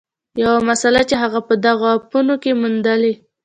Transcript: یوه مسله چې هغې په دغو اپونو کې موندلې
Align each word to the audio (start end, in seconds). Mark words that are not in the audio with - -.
یوه 0.41 0.59
مسله 0.69 1.01
چې 1.09 1.15
هغې 1.21 1.41
په 1.47 1.53
دغو 1.65 1.87
اپونو 1.97 2.35
کې 2.43 2.51
موندلې 2.61 3.13